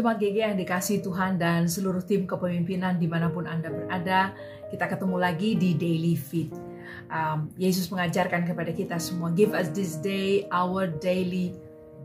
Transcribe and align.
Jemaat 0.00 0.16
GG 0.16 0.36
yang 0.40 0.56
dikasih 0.56 1.04
Tuhan 1.04 1.36
dan 1.36 1.68
seluruh 1.68 2.00
tim 2.00 2.24
kepemimpinan 2.24 2.96
di 2.96 3.04
mana 3.04 3.28
pun 3.28 3.44
Anda 3.44 3.68
berada, 3.68 4.32
kita 4.72 4.88
ketemu 4.88 5.20
lagi 5.20 5.60
di 5.60 5.76
Daily 5.76 6.16
Feed. 6.16 6.56
Um, 7.12 7.52
Yesus 7.60 7.92
mengajarkan 7.92 8.48
kepada 8.48 8.72
kita 8.72 8.96
semua, 8.96 9.28
give 9.36 9.52
us 9.52 9.68
this 9.76 10.00
day 10.00 10.48
our 10.48 10.88
daily 10.88 11.52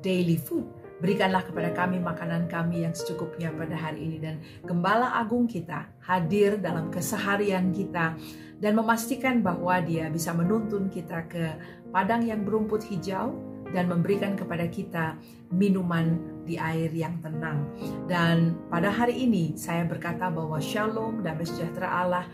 daily 0.03 0.35
food. 0.35 0.67
Berikanlah 0.99 1.47
kepada 1.47 1.71
kami 1.71 2.03
makanan 2.03 2.51
kami 2.51 2.83
yang 2.83 2.91
secukupnya 2.91 3.55
pada 3.55 3.79
hari 3.79 4.03
ini 4.03 4.19
dan 4.19 4.43
Gembala 4.67 5.15
Agung 5.15 5.47
kita 5.47 5.87
hadir 6.03 6.59
dalam 6.59 6.91
keseharian 6.91 7.71
kita 7.71 8.19
dan 8.59 8.75
memastikan 8.75 9.39
bahwa 9.39 9.79
dia 9.79 10.11
bisa 10.11 10.35
menuntun 10.35 10.91
kita 10.91 11.31
ke 11.31 11.55
padang 11.95 12.27
yang 12.27 12.43
berumput 12.43 12.83
hijau 12.91 13.39
dan 13.71 13.87
memberikan 13.87 14.35
kepada 14.35 14.67
kita 14.67 15.15
minuman 15.47 16.34
di 16.45 16.55
air 16.61 16.93
yang 16.93 17.17
tenang. 17.19 17.65
Dan 18.05 18.55
pada 18.69 18.93
hari 18.93 19.25
ini 19.25 19.57
saya 19.57 19.83
berkata 19.83 20.29
bahwa 20.29 20.61
shalom 20.61 21.25
dan 21.25 21.41
sejahtera 21.41 21.89
Allah 21.89 22.25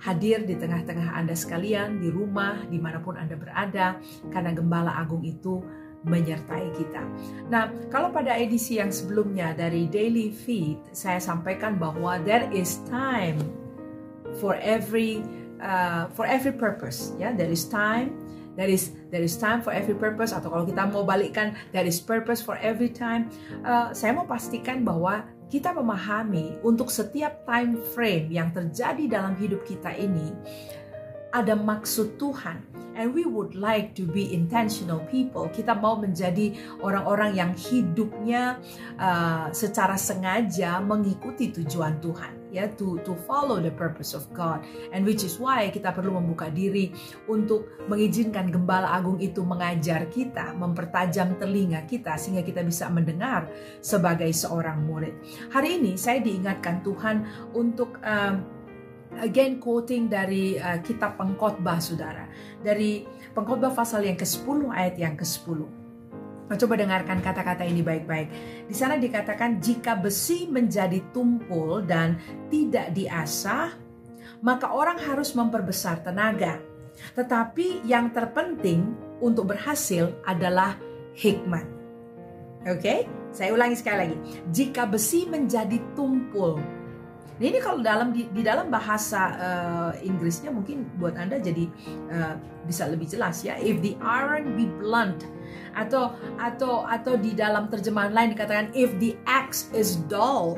hadir 0.00 0.44
di 0.44 0.54
tengah-tengah 0.56 1.12
Anda 1.16 1.34
sekalian, 1.34 2.00
di 2.00 2.12
rumah, 2.12 2.64
di 2.68 2.76
mana 2.76 3.00
pun 3.00 3.16
Anda 3.16 3.34
berada, 3.36 3.96
karena 4.28 4.52
Gembala 4.52 4.92
Agung 4.96 5.24
itu 5.24 5.64
menyertai 6.06 6.70
kita. 6.76 7.02
Nah, 7.50 7.72
kalau 7.90 8.14
pada 8.14 8.38
edisi 8.38 8.78
yang 8.78 8.94
sebelumnya 8.94 9.56
dari 9.56 9.90
Daily 9.90 10.30
Feed, 10.30 10.94
saya 10.94 11.18
sampaikan 11.18 11.80
bahwa 11.80 12.20
there 12.22 12.46
is 12.54 12.78
time 12.86 13.40
for 14.38 14.54
every 14.62 15.24
uh, 15.58 16.06
for 16.14 16.28
every 16.28 16.54
purpose. 16.54 17.16
Ya, 17.18 17.34
there 17.34 17.50
is 17.50 17.66
time, 17.66 18.14
there 18.56 18.72
is 18.72 18.96
there 19.12 19.22
is 19.22 19.36
time 19.36 19.62
for 19.62 19.70
every 19.70 19.94
purpose. 19.94 20.32
Atau 20.34 20.50
kalau 20.50 20.64
kita 20.64 20.88
mau 20.88 21.04
balikkan, 21.04 21.54
there 21.70 21.86
is 21.86 22.00
purpose 22.02 22.42
for 22.42 22.58
every 22.58 22.90
time. 22.90 23.28
Uh, 23.62 23.92
saya 23.92 24.16
mau 24.16 24.24
pastikan 24.24 24.82
bahwa 24.82 25.28
kita 25.46 25.70
memahami 25.70 26.58
untuk 26.66 26.90
setiap 26.90 27.46
time 27.46 27.78
frame 27.94 28.34
yang 28.34 28.50
terjadi 28.50 29.06
dalam 29.06 29.38
hidup 29.38 29.62
kita 29.62 29.94
ini 29.94 30.34
ada 31.30 31.52
maksud 31.52 32.16
Tuhan 32.16 32.64
and 32.96 33.12
we 33.12 33.28
would 33.28 33.52
like 33.52 33.92
to 33.92 34.08
be 34.08 34.32
intentional 34.32 35.04
people. 35.12 35.46
Kita 35.52 35.76
mau 35.76 36.00
menjadi 36.00 36.56
orang-orang 36.80 37.36
yang 37.36 37.52
hidupnya 37.52 38.56
uh, 38.96 39.52
secara 39.52 40.00
sengaja 40.00 40.80
mengikuti 40.80 41.52
tujuan 41.52 42.00
Tuhan, 42.00 42.32
ya, 42.50 42.70
to 42.74 42.98
to 43.02 43.14
follow 43.26 43.58
the 43.62 43.72
purpose 43.72 44.12
of 44.12 44.26
God. 44.34 44.62
And 44.90 45.06
which 45.06 45.22
is 45.22 45.38
why 45.38 45.68
kita 45.70 45.94
perlu 45.94 46.18
membuka 46.18 46.50
diri 46.50 46.90
untuk 47.26 47.70
mengizinkan 47.86 48.50
Gembala 48.50 48.92
Agung 48.94 49.18
itu 49.22 49.42
mengajar 49.42 50.06
kita, 50.10 50.54
mempertajam 50.54 51.38
telinga 51.38 51.84
kita 51.86 52.14
sehingga 52.18 52.42
kita 52.46 52.62
bisa 52.66 52.90
mendengar 52.90 53.48
sebagai 53.82 54.28
seorang 54.34 54.84
murid. 54.84 55.14
Hari 55.50 55.80
ini 55.82 55.92
saya 55.98 56.22
diingatkan 56.22 56.82
Tuhan 56.82 57.16
untuk 57.54 57.98
uh, 58.02 58.36
again 59.22 59.62
quoting 59.62 60.10
dari 60.10 60.58
uh, 60.58 60.82
kitab 60.82 61.16
pengkhotbah 61.16 61.78
saudara 61.78 62.26
dari 62.60 63.06
pengkhotbah 63.32 63.72
pasal 63.72 64.04
yang 64.04 64.18
ke-10 64.18 64.58
ayat 64.74 64.96
yang 64.98 65.14
ke-10 65.14 65.85
Nah, 66.46 66.54
coba 66.54 66.78
dengarkan 66.78 67.18
kata-kata 67.18 67.66
ini 67.66 67.82
baik-baik. 67.82 68.28
Di 68.70 68.74
sana 68.74 68.94
dikatakan 68.94 69.58
jika 69.58 69.98
besi 69.98 70.46
menjadi 70.46 71.02
tumpul 71.10 71.82
dan 71.82 72.22
tidak 72.46 72.94
diasah, 72.94 73.74
maka 74.46 74.70
orang 74.70 74.98
harus 75.02 75.34
memperbesar 75.34 76.06
tenaga. 76.06 76.62
Tetapi 77.18 77.82
yang 77.82 78.14
terpenting 78.14 78.94
untuk 79.18 79.50
berhasil 79.50 80.14
adalah 80.22 80.78
hikmat. 81.18 81.66
Oke, 82.66 82.82
okay? 82.82 82.98
saya 83.34 83.50
ulangi 83.54 83.76
sekali 83.78 83.96
lagi. 84.06 84.16
Jika 84.50 84.86
besi 84.86 85.26
menjadi 85.26 85.78
tumpul 85.98 86.58
Nah 87.36 87.44
ini 87.44 87.60
kalau 87.60 87.84
dalam 87.84 88.16
di, 88.16 88.24
di 88.32 88.40
dalam 88.40 88.72
bahasa 88.72 89.22
uh, 89.36 89.92
Inggrisnya 90.00 90.48
mungkin 90.48 90.88
buat 90.96 91.20
anda 91.20 91.36
jadi 91.36 91.68
uh, 92.08 92.34
bisa 92.64 92.88
lebih 92.88 93.04
jelas 93.12 93.44
ya. 93.44 93.60
If 93.60 93.84
the 93.84 93.92
iron 94.00 94.56
be 94.56 94.64
blunt 94.80 95.28
atau 95.76 96.16
atau 96.40 96.88
atau 96.88 97.14
di 97.20 97.36
dalam 97.36 97.68
terjemahan 97.68 98.16
lain 98.16 98.32
dikatakan 98.32 98.72
if 98.72 98.88
the 98.96 99.12
axe 99.28 99.68
is 99.76 100.00
dull. 100.08 100.56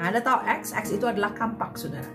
Nah, 0.00 0.08
anda 0.08 0.24
tahu 0.24 0.40
axe 0.48 0.72
axe 0.72 0.96
itu 0.96 1.04
adalah 1.04 1.36
kampak 1.36 1.76
saudara. 1.76 2.08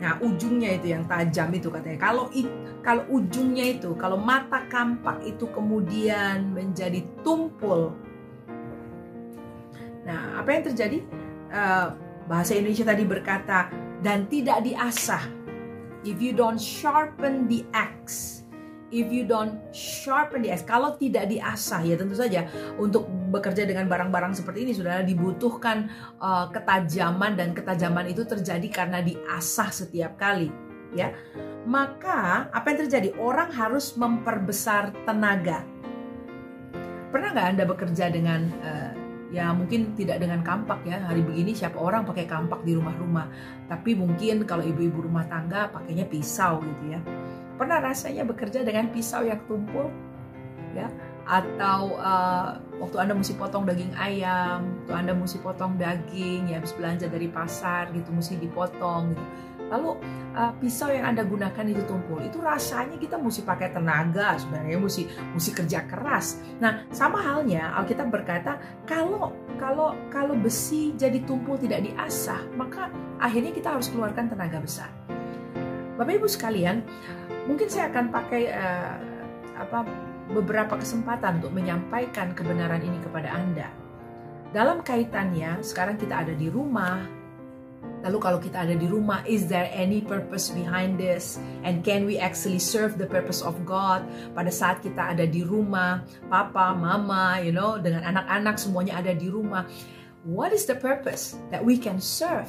Nah 0.00 0.16
ujungnya 0.24 0.80
itu 0.80 0.96
yang 0.96 1.04
tajam 1.04 1.52
itu 1.52 1.68
katanya. 1.68 1.98
Kalau 2.00 2.32
kalau 2.80 3.04
ujungnya 3.12 3.76
itu 3.76 3.92
kalau 3.98 4.16
mata 4.16 4.64
kampak 4.72 5.20
itu 5.26 5.44
kemudian 5.52 6.56
menjadi 6.56 7.04
tumpul. 7.20 7.92
Nah 10.06 10.40
apa 10.40 10.48
yang 10.48 10.64
terjadi? 10.64 10.98
Uh, 11.50 12.09
Bahasa 12.30 12.54
Indonesia 12.54 12.86
tadi 12.86 13.02
berkata, 13.02 13.66
dan 14.06 14.30
tidak 14.30 14.62
diasah. 14.62 15.26
If 16.06 16.22
you 16.22 16.30
don't 16.30 16.62
sharpen 16.62 17.50
the 17.50 17.66
axe, 17.74 18.46
if 18.94 19.10
you 19.10 19.26
don't 19.26 19.58
sharpen 19.74 20.46
the 20.46 20.54
axe, 20.54 20.62
kalau 20.64 20.94
tidak 20.94 21.26
diasah 21.26 21.82
ya 21.82 21.98
tentu 21.98 22.14
saja 22.16 22.46
untuk 22.80 23.04
bekerja 23.34 23.66
dengan 23.66 23.90
barang-barang 23.90 24.32
seperti 24.32 24.64
ini 24.64 24.72
sudah 24.72 25.04
dibutuhkan 25.04 25.92
uh, 26.22 26.48
ketajaman 26.54 27.36
dan 27.36 27.52
ketajaman 27.52 28.08
itu 28.08 28.24
terjadi 28.24 28.68
karena 28.72 29.04
diasah 29.04 29.68
setiap 29.68 30.16
kali 30.16 30.48
ya. 30.96 31.12
Maka 31.68 32.48
apa 32.48 32.72
yang 32.72 32.88
terjadi? 32.88 33.12
Orang 33.20 33.52
harus 33.52 33.92
memperbesar 34.00 34.96
tenaga. 35.04 35.60
Pernah 37.12 37.36
nggak 37.36 37.48
Anda 37.52 37.64
bekerja 37.68 38.06
dengan 38.08 38.48
uh, 38.64 38.79
ya 39.30 39.54
mungkin 39.54 39.94
tidak 39.94 40.22
dengan 40.22 40.42
kampak 40.42 40.82
ya. 40.86 41.02
Hari 41.02 41.22
begini 41.22 41.54
siapa 41.54 41.78
orang 41.78 42.06
pakai 42.06 42.26
kampak 42.26 42.62
di 42.66 42.74
rumah-rumah. 42.76 43.26
Tapi 43.66 43.94
mungkin 43.98 44.46
kalau 44.46 44.62
ibu-ibu 44.66 45.06
rumah 45.06 45.26
tangga 45.30 45.70
pakainya 45.70 46.06
pisau 46.06 46.62
gitu 46.62 46.84
ya. 46.94 47.00
Pernah 47.58 47.78
rasanya 47.82 48.26
bekerja 48.26 48.62
dengan 48.66 48.90
pisau 48.90 49.22
yang 49.26 49.40
tumpul? 49.46 49.88
Ya 50.70 50.86
atau 51.30 51.94
uh, 52.02 52.58
waktu 52.82 52.96
anda 52.98 53.14
mesti 53.14 53.38
potong 53.38 53.62
daging 53.62 53.94
ayam, 53.94 54.82
waktu 54.82 54.94
anda 54.98 55.12
mesti 55.14 55.38
potong 55.38 55.78
daging 55.78 56.50
ya 56.50 56.58
habis 56.58 56.74
belanja 56.74 57.06
dari 57.06 57.30
pasar 57.30 57.94
gitu 57.94 58.10
mesti 58.10 58.34
dipotong 58.42 59.14
gitu 59.14 59.24
Lalu 59.70 60.02
uh, 60.34 60.52
pisau 60.58 60.90
yang 60.90 61.14
Anda 61.14 61.22
gunakan 61.22 61.64
itu 61.70 61.86
tumpul, 61.86 62.18
itu 62.26 62.42
rasanya 62.42 62.98
kita 62.98 63.14
mesti 63.16 63.46
pakai 63.46 63.70
tenaga 63.70 64.34
sebenarnya, 64.34 64.82
mesti 64.82 65.02
mesti 65.30 65.50
kerja 65.54 65.86
keras. 65.86 66.42
Nah, 66.58 66.84
sama 66.90 67.22
halnya 67.22 67.70
Alkitab 67.78 68.10
berkata, 68.10 68.58
kalau 68.82 69.30
kalau 69.62 69.94
kalau 70.10 70.34
besi 70.34 70.90
jadi 70.98 71.22
tumpul 71.22 71.54
tidak 71.54 71.86
diasah, 71.86 72.42
maka 72.58 72.90
akhirnya 73.22 73.54
kita 73.54 73.78
harus 73.78 73.86
keluarkan 73.86 74.26
tenaga 74.26 74.58
besar. 74.58 74.90
Bapak 75.94 76.18
Ibu 76.18 76.26
sekalian, 76.26 76.82
mungkin 77.46 77.70
saya 77.70 77.94
akan 77.94 78.10
pakai 78.10 78.42
uh, 78.50 78.94
apa 79.54 79.86
beberapa 80.30 80.78
kesempatan 80.78 81.42
untuk 81.42 81.54
menyampaikan 81.54 82.32
kebenaran 82.32 82.82
ini 82.82 82.98
kepada 83.02 83.34
Anda. 83.34 83.68
Dalam 84.50 84.82
kaitannya, 84.82 85.62
sekarang 85.62 85.94
kita 85.98 86.26
ada 86.26 86.34
di 86.34 86.50
rumah, 86.50 87.20
Lalu 88.00 88.18
kalau 88.20 88.40
kita 88.40 88.64
ada 88.64 88.72
di 88.72 88.88
rumah, 88.88 89.20
is 89.28 89.44
there 89.44 89.68
any 89.76 90.00
purpose 90.00 90.48
behind 90.48 90.96
this? 90.96 91.36
And 91.60 91.84
can 91.84 92.08
we 92.08 92.16
actually 92.16 92.60
serve 92.60 92.96
the 92.96 93.04
purpose 93.04 93.44
of 93.44 93.60
God 93.68 94.08
pada 94.32 94.48
saat 94.48 94.80
kita 94.80 95.12
ada 95.12 95.28
di 95.28 95.44
rumah, 95.44 96.00
papa, 96.32 96.72
mama, 96.72 97.44
you 97.44 97.52
know, 97.52 97.76
dengan 97.76 98.08
anak-anak 98.08 98.56
semuanya 98.56 99.04
ada 99.04 99.12
di 99.12 99.28
rumah. 99.28 99.68
What 100.24 100.56
is 100.56 100.64
the 100.64 100.76
purpose 100.76 101.36
that 101.52 101.60
we 101.60 101.76
can 101.76 102.00
serve? 102.00 102.48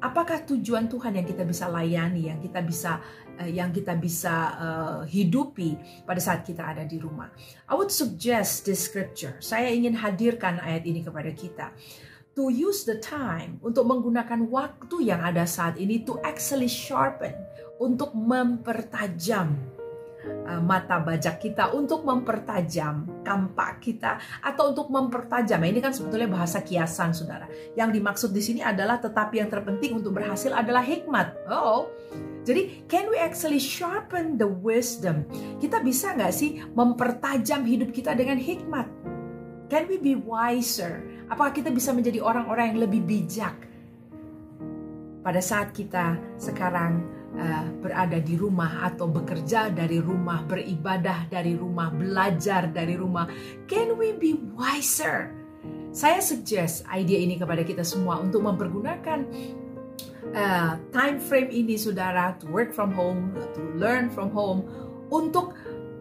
Apakah 0.00 0.48
tujuan 0.48 0.88
Tuhan 0.88 1.20
yang 1.20 1.26
kita 1.28 1.44
bisa 1.44 1.68
layani, 1.68 2.32
yang 2.32 2.40
kita 2.40 2.64
bisa 2.64 3.04
uh, 3.36 3.44
yang 3.44 3.68
kita 3.68 3.92
bisa 4.00 4.34
uh, 4.56 5.00
hidupi 5.04 5.76
pada 6.08 6.16
saat 6.16 6.40
kita 6.40 6.64
ada 6.64 6.88
di 6.88 6.96
rumah? 6.96 7.28
I 7.68 7.76
would 7.76 7.92
suggest 7.92 8.64
this 8.64 8.80
scripture. 8.80 9.36
Saya 9.44 9.68
ingin 9.68 9.92
hadirkan 9.92 10.56
ayat 10.64 10.88
ini 10.88 11.04
kepada 11.04 11.28
kita 11.36 11.76
to 12.32 12.48
use 12.48 12.86
the 12.86 12.96
time 13.02 13.58
untuk 13.60 13.84
menggunakan 13.84 14.46
waktu 14.48 15.12
yang 15.12 15.20
ada 15.20 15.44
saat 15.44 15.76
ini 15.76 16.06
to 16.06 16.16
actually 16.22 16.70
sharpen 16.70 17.34
untuk 17.76 18.14
mempertajam 18.14 19.58
uh, 20.26 20.60
mata 20.60 21.00
bajak 21.00 21.40
kita 21.40 21.72
untuk 21.72 22.04
mempertajam 22.04 23.24
kampak 23.24 23.80
kita 23.80 24.20
atau 24.42 24.74
untuk 24.74 24.88
mempertajam. 24.92 25.60
Nah, 25.60 25.70
ini 25.70 25.80
kan 25.80 25.92
sebetulnya 25.94 26.28
bahasa 26.28 26.60
kiasan, 26.60 27.12
Saudara. 27.14 27.48
Yang 27.76 28.00
dimaksud 28.00 28.30
di 28.34 28.42
sini 28.42 28.60
adalah 28.60 28.98
tetapi 28.98 29.40
yang 29.40 29.48
terpenting 29.48 30.00
untuk 30.00 30.16
berhasil 30.16 30.52
adalah 30.52 30.84
hikmat. 30.84 31.36
Oh. 31.48 31.92
Jadi, 32.40 32.88
can 32.88 33.12
we 33.12 33.20
actually 33.20 33.60
sharpen 33.60 34.40
the 34.40 34.48
wisdom? 34.48 35.28
Kita 35.60 35.84
bisa 35.84 36.16
nggak 36.16 36.32
sih 36.32 36.64
mempertajam 36.72 37.68
hidup 37.68 37.92
kita 37.92 38.16
dengan 38.16 38.40
hikmat? 38.40 38.88
Can 39.70 39.86
we 39.86 40.02
be 40.02 40.18
wiser? 40.18 41.04
Apakah 41.30 41.54
kita 41.54 41.70
bisa 41.70 41.94
menjadi 41.94 42.18
orang-orang 42.18 42.74
yang 42.74 42.80
lebih 42.90 43.06
bijak 43.06 43.69
pada 45.30 45.38
saat 45.38 45.70
kita 45.70 46.18
sekarang 46.42 47.06
uh, 47.38 47.70
berada 47.78 48.18
di 48.18 48.34
rumah 48.34 48.82
atau 48.90 49.06
bekerja 49.06 49.70
dari 49.70 50.02
rumah, 50.02 50.42
beribadah 50.42 51.30
dari 51.30 51.54
rumah, 51.54 51.94
belajar 51.94 52.66
dari 52.66 52.98
rumah? 52.98 53.30
Can 53.70 53.94
we 53.94 54.10
be 54.18 54.34
wiser? 54.58 55.40
saya 55.90 56.22
suggest 56.22 56.86
ide 56.86 57.18
ini 57.18 57.34
kepada 57.34 57.66
kita 57.66 57.82
semua 57.82 58.22
untuk 58.22 58.46
mempergunakan 58.46 59.26
uh, 60.30 60.78
time 60.94 61.18
frame 61.18 61.50
ini 61.50 61.74
saudara 61.74 62.38
to 62.38 62.46
work 62.50 62.70
from 62.70 62.94
home, 62.94 63.34
to 63.54 63.62
learn 63.74 64.06
from 64.06 64.30
home 64.30 64.62
untuk 65.10 65.54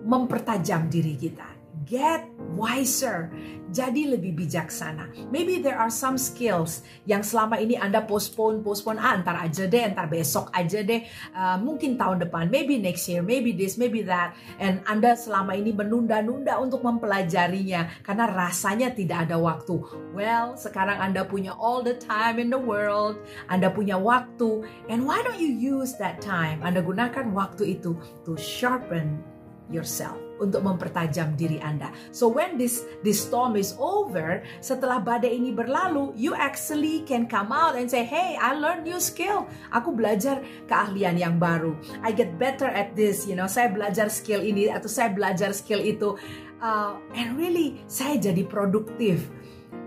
mempertajam 0.05 0.87
diri 0.93 1.17
kita. 1.17 1.45
Get 1.89 2.29
wiser, 2.57 3.29
jadi 3.69 4.17
lebih 4.17 4.33
bijaksana. 4.33 5.29
Maybe 5.29 5.61
there 5.61 5.77
are 5.77 5.93
some 5.93 6.17
skills 6.17 6.81
yang 7.05 7.21
selama 7.21 7.61
ini 7.61 7.77
Anda 7.77 8.01
postpone, 8.01 8.65
postpone, 8.65 8.97
ah, 8.97 9.13
antar 9.13 9.37
aja 9.37 9.69
deh, 9.69 9.85
antar 9.85 10.09
besok 10.09 10.49
aja 10.53 10.81
deh, 10.81 11.05
uh, 11.37 11.57
mungkin 11.61 11.95
tahun 11.95 12.25
depan, 12.25 12.49
maybe 12.49 12.81
next 12.81 13.05
year, 13.05 13.21
maybe 13.21 13.53
this, 13.53 13.77
maybe 13.77 14.01
that. 14.05 14.33
And 14.57 14.81
Anda 14.89 15.13
selama 15.13 15.53
ini 15.53 15.73
menunda-nunda 15.73 16.57
untuk 16.57 16.81
mempelajarinya 16.81 18.01
karena 18.01 18.25
rasanya 18.25 18.89
tidak 18.93 19.29
ada 19.29 19.37
waktu. 19.37 19.77
Well, 20.17 20.57
sekarang 20.57 20.97
Anda 20.97 21.25
punya 21.25 21.53
all 21.53 21.85
the 21.85 21.97
time 21.97 22.41
in 22.41 22.49
the 22.49 22.59
world, 22.59 23.21
Anda 23.47 23.69
punya 23.69 24.01
waktu, 24.01 24.65
and 24.89 25.05
why 25.05 25.21
don't 25.21 25.37
you 25.37 25.53
use 25.53 25.93
that 26.01 26.19
time? 26.19 26.65
Anda 26.65 26.81
gunakan 26.81 27.31
waktu 27.37 27.77
itu 27.79 27.93
to 28.25 28.33
sharpen 28.35 29.21
yourself 29.69 30.28
untuk 30.39 30.63
mempertajam 30.65 31.35
diri 31.35 31.59
Anda. 31.59 31.91
So 32.09 32.31
when 32.31 32.55
this 32.55 32.83
this 33.03 33.21
storm 33.21 33.59
is 33.59 33.75
over, 33.77 34.41
setelah 34.63 35.03
badai 35.03 35.35
ini 35.35 35.51
berlalu, 35.53 36.15
you 36.15 36.33
actually 36.33 37.03
can 37.05 37.27
come 37.27 37.51
out 37.51 37.75
and 37.75 37.91
say, 37.91 38.07
"Hey, 38.07 38.39
I 38.39 38.55
learned 38.55 38.87
new 38.87 38.99
skill. 38.99 39.45
Aku 39.69 39.93
belajar 39.93 40.41
keahlian 40.65 41.19
yang 41.19 41.35
baru. 41.37 41.75
I 42.01 42.15
get 42.15 42.39
better 42.39 42.67
at 42.67 42.95
this." 42.95 43.27
You 43.27 43.37
know, 43.37 43.47
saya 43.47 43.69
belajar 43.69 44.07
skill 44.09 44.41
ini 44.41 44.71
atau 44.71 44.89
saya 44.89 45.11
belajar 45.11 45.51
skill 45.53 45.83
itu. 45.83 46.15
Uh, 46.59 46.99
and 47.15 47.39
really, 47.39 47.79
saya 47.87 48.19
jadi 48.19 48.43
produktif 48.43 49.31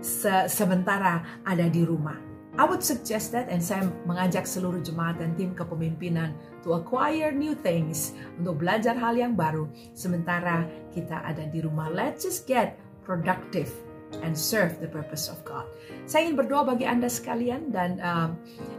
se 0.01 0.49
sementara 0.49 1.21
ada 1.45 1.69
di 1.69 1.85
rumah. 1.85 2.32
I 2.53 2.69
would 2.69 2.85
suggest 2.85 3.33
that 3.33 3.49
and 3.49 3.57
saya 3.57 3.89
mengajak 4.05 4.45
seluruh 4.45 4.85
jemaat 4.85 5.17
dan 5.17 5.33
tim 5.33 5.57
kepemimpinan 5.57 6.37
to 6.61 6.77
acquire 6.77 7.33
new 7.33 7.57
things, 7.57 8.13
untuk 8.37 8.61
belajar 8.61 8.93
hal 8.93 9.17
yang 9.17 9.33
baru 9.33 9.65
sementara 9.97 10.69
kita 10.93 11.17
ada 11.25 11.49
di 11.49 11.65
rumah. 11.65 11.89
Let's 11.89 12.21
just 12.21 12.45
get 12.45 12.77
productive 13.01 13.73
and 14.21 14.37
serve 14.37 14.77
the 14.77 14.85
purpose 14.85 15.25
of 15.25 15.41
God. 15.41 15.65
Saya 16.05 16.29
ingin 16.29 16.45
berdoa 16.45 16.69
bagi 16.69 16.85
Anda 16.85 17.09
sekalian 17.09 17.73
dan 17.73 17.97
uh, 17.97 18.29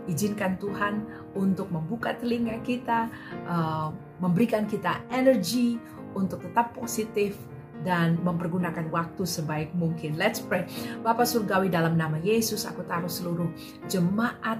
izinkan 0.06 0.54
Tuhan 0.62 1.02
untuk 1.34 1.66
membuka 1.74 2.14
telinga 2.14 2.62
kita, 2.62 3.10
uh, 3.50 3.90
memberikan 4.22 4.70
kita 4.70 5.02
energi 5.10 5.82
untuk 6.14 6.46
tetap 6.46 6.78
positif 6.78 7.34
dan 7.84 8.18
mempergunakan 8.24 8.88
waktu 8.88 9.22
sebaik 9.22 9.70
mungkin. 9.76 10.16
Let's 10.16 10.40
pray. 10.40 10.64
Bapak 11.04 11.28
Surgawi 11.28 11.68
dalam 11.68 11.94
nama 12.00 12.16
Yesus, 12.18 12.64
aku 12.64 12.82
taruh 12.88 13.12
seluruh 13.12 13.52
jemaat 13.86 14.58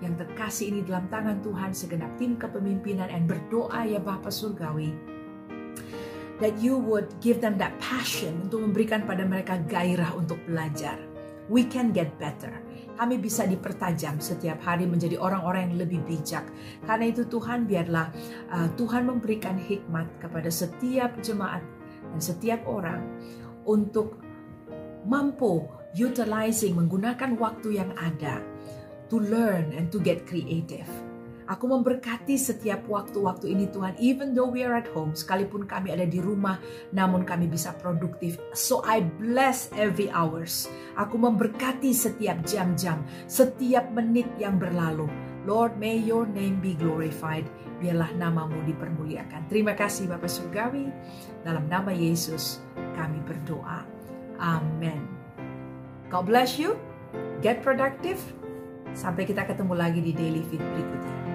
yang 0.00 0.14
terkasih 0.14 0.70
ini 0.70 0.80
dalam 0.86 1.10
tangan 1.10 1.42
Tuhan 1.42 1.70
segenap 1.74 2.14
tim 2.16 2.38
kepemimpinan 2.38 3.10
dan 3.10 3.26
berdoa 3.26 3.86
ya 3.86 3.98
Bapak 3.98 4.30
Surgawi 4.30 5.14
that 6.42 6.54
you 6.58 6.78
would 6.78 7.06
give 7.22 7.38
them 7.38 7.54
that 7.58 7.74
passion 7.78 8.34
untuk 8.42 8.62
memberikan 8.66 9.06
pada 9.06 9.22
mereka 9.22 9.58
gairah 9.70 10.10
untuk 10.18 10.38
belajar. 10.46 10.98
We 11.52 11.68
can 11.68 11.92
get 11.92 12.16
better. 12.16 12.64
Kami 12.96 13.20
bisa 13.20 13.44
dipertajam 13.44 14.16
setiap 14.22 14.64
hari 14.64 14.88
menjadi 14.88 15.20
orang-orang 15.20 15.68
yang 15.68 15.76
lebih 15.84 16.00
bijak. 16.08 16.46
Karena 16.88 17.10
itu 17.10 17.26
Tuhan 17.28 17.68
biarlah 17.68 18.08
uh, 18.48 18.68
Tuhan 18.80 19.04
memberikan 19.04 19.60
hikmat 19.60 20.08
kepada 20.24 20.48
setiap 20.48 21.12
jemaat 21.20 21.60
dan 22.12 22.20
setiap 22.20 22.60
orang 22.68 23.00
untuk 23.64 24.20
mampu 25.04 25.64
utilizing 25.94 26.74
menggunakan 26.74 27.36
waktu 27.38 27.78
yang 27.78 27.90
ada 27.94 28.42
to 29.08 29.20
learn 29.20 29.70
and 29.76 29.92
to 29.92 30.00
get 30.00 30.24
creative. 30.26 30.88
Aku 31.44 31.68
memberkati 31.68 32.40
setiap 32.40 32.88
waktu-waktu 32.88 33.52
ini 33.52 33.68
Tuhan, 33.68 34.00
even 34.00 34.32
though 34.32 34.48
we 34.48 34.64
are 34.64 34.80
at 34.80 34.88
home, 34.96 35.12
sekalipun 35.12 35.68
kami 35.68 35.92
ada 35.92 36.08
di 36.08 36.16
rumah, 36.16 36.56
namun 36.96 37.20
kami 37.20 37.44
bisa 37.44 37.76
produktif. 37.76 38.40
So 38.56 38.80
I 38.80 39.04
bless 39.04 39.68
every 39.76 40.08
hours. 40.08 40.72
Aku 40.96 41.20
memberkati 41.20 41.92
setiap 41.92 42.40
jam-jam, 42.48 43.04
setiap 43.28 43.92
menit 43.92 44.24
yang 44.40 44.56
berlalu. 44.56 45.04
Lord, 45.44 45.76
may 45.76 46.00
your 46.00 46.24
name 46.24 46.60
be 46.64 46.72
glorified. 46.72 47.44
Biarlah 47.76 48.16
namamu 48.16 48.64
dipermuliakan. 48.64 49.44
Terima 49.52 49.76
kasih 49.76 50.08
Bapak 50.08 50.32
Surgawi. 50.32 50.88
Dalam 51.44 51.68
nama 51.68 51.92
Yesus 51.92 52.64
kami 52.96 53.20
berdoa. 53.28 53.84
Amin. 54.40 55.04
God 56.08 56.24
bless 56.24 56.56
you. 56.56 56.80
Get 57.44 57.60
productive. 57.60 58.20
Sampai 58.96 59.28
kita 59.28 59.44
ketemu 59.44 59.76
lagi 59.76 60.00
di 60.00 60.16
Daily 60.16 60.40
Fit 60.48 60.62
berikutnya. 60.62 61.33